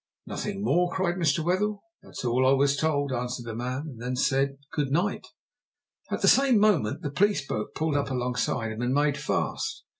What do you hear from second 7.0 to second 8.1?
the police boat pulled up